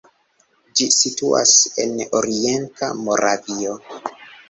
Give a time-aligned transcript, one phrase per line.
[0.79, 1.53] Ĝi situas
[1.85, 3.81] en orienta Moravio.